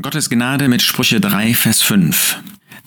[0.00, 2.38] Gottes Gnade mit Sprüche 3, Vers 5.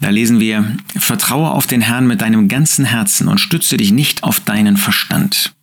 [0.02, 4.24] Da lesen wir, Vertraue auf den Herrn mit deinem ganzen Herzen und stütze dich nicht
[4.24, 5.54] auf deinen Verstand.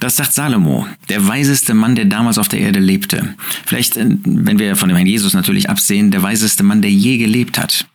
[0.00, 3.36] Das sagt Salomo, der weiseste Mann, der damals auf der Erde lebte.
[3.64, 7.18] Vielleicht, äh, wenn wir von dem Herrn Jesus natürlich absehen, der weiseste Mann, der je
[7.18, 7.86] gelebt hat.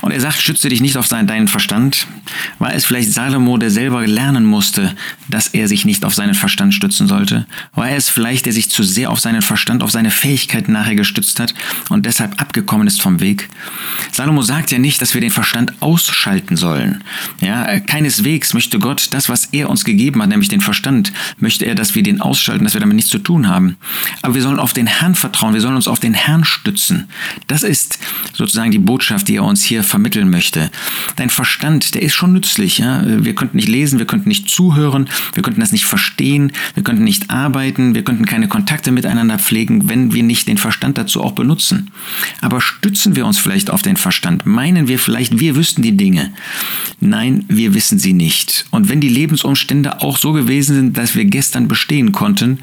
[0.00, 2.06] Und er sagt, schütze dich nicht auf deinen Verstand.
[2.58, 4.94] War es vielleicht Salomo, der selber lernen musste,
[5.28, 7.46] dass er sich nicht auf seinen Verstand stützen sollte?
[7.74, 11.40] War es vielleicht, der sich zu sehr auf seinen Verstand, auf seine Fähigkeiten nachher gestützt
[11.40, 11.54] hat
[11.88, 13.48] und deshalb abgekommen ist vom Weg?
[14.12, 17.04] Salomo sagt ja nicht, dass wir den Verstand ausschalten sollen.
[17.40, 21.74] Ja, keineswegs möchte Gott das, was er uns gegeben hat, nämlich den Verstand, möchte er,
[21.74, 23.76] dass wir den ausschalten, dass wir damit nichts zu tun haben.
[24.22, 27.08] Aber wir sollen auf den Herrn vertrauen, wir sollen uns auf den Herrn stützen.
[27.46, 27.98] Das ist
[28.32, 30.70] sozusagen die Botschaft, die er uns hier vermitteln möchte.
[31.16, 32.78] Dein Verstand, der ist schon nützlich.
[32.78, 33.02] Ja?
[33.04, 37.04] Wir könnten nicht lesen, wir könnten nicht zuhören, wir könnten das nicht verstehen, wir könnten
[37.04, 41.32] nicht arbeiten, wir könnten keine Kontakte miteinander pflegen, wenn wir nicht den Verstand dazu auch
[41.32, 41.90] benutzen.
[42.40, 44.46] Aber stützen wir uns vielleicht auf den Verstand?
[44.46, 46.32] Meinen wir vielleicht, wir wüssten die Dinge?
[47.00, 48.66] Nein, wir wissen sie nicht.
[48.70, 52.60] Und wenn die Lebensumstände auch so gewesen sind, dass wir gestern bestehen konnten,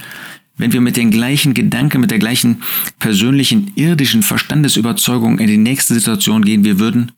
[0.58, 2.64] wenn wir mit den gleichen Gedanken, mit der gleichen
[3.00, 7.12] persönlichen irdischen Verstandesüberzeugung in die nächste Situation gehen, wir würden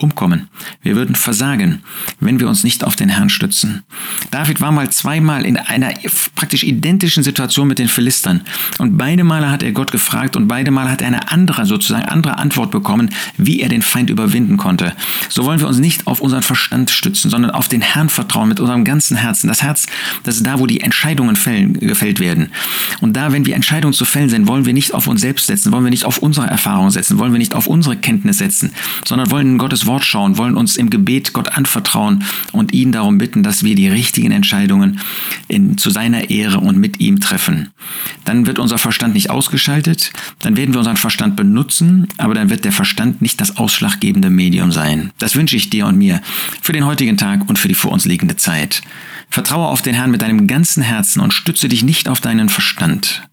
[0.00, 0.48] umkommen.
[0.82, 1.82] Wir würden versagen,
[2.20, 3.82] wenn wir uns nicht auf den Herrn stützen.
[4.30, 5.92] David war mal zweimal in einer
[6.36, 8.42] praktisch identischen Situation mit den Philistern.
[8.78, 12.04] Und beide Male hat er Gott gefragt und beide Male hat er eine andere, sozusagen
[12.04, 14.94] andere Antwort bekommen, wie er den Feind überwinden konnte.
[15.28, 18.60] So wollen wir uns nicht auf unseren Verstand stützen, sondern auf den Herrn vertrauen mit
[18.60, 19.48] unserem ganzen Herzen.
[19.48, 19.86] Das Herz,
[20.22, 22.50] das ist da, wo die Entscheidungen fällen, gefällt werden.
[23.00, 25.72] Und da, wenn wir Entscheidungen zu fällen sind, wollen wir nicht auf uns selbst setzen,
[25.72, 28.72] wollen wir nicht auf unsere Erfahrung setzen, wollen wir nicht auf unsere Kenntnis setzen,
[29.04, 32.22] sondern wollen Gottes Wort schauen, wollen uns im Gebet Gott anvertrauen
[32.52, 35.00] und ihn darum bitten, dass wir die richtigen Entscheidungen
[35.48, 37.70] in, zu seiner Ehre und mit ihm treffen.
[38.24, 42.64] Dann wird unser Verstand nicht ausgeschaltet, dann werden wir unseren Verstand benutzen, aber dann wird
[42.64, 45.10] der Verstand nicht das ausschlaggebende Medium sein.
[45.18, 46.20] Das wünsche ich dir und mir
[46.62, 48.82] für den heutigen Tag und für die vor uns liegende Zeit.
[49.30, 53.28] Vertraue auf den Herrn mit deinem ganzen Herzen und stütze dich nicht auf deinen Verstand.